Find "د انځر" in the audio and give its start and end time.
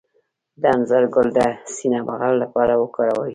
0.61-1.03